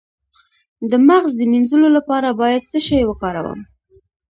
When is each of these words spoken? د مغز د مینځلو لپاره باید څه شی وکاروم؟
د 0.91 0.93
مغز 1.07 1.31
د 1.37 1.41
مینځلو 1.51 1.87
لپاره 1.97 2.29
باید 2.41 2.67
څه 2.71 2.79
شی 2.87 2.99
وکاروم؟ 3.05 3.59